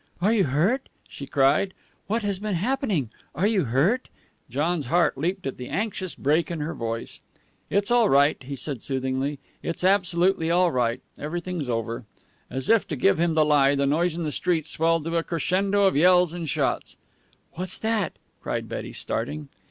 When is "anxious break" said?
5.69-6.49